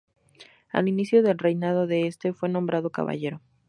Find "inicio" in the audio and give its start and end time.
0.89-1.21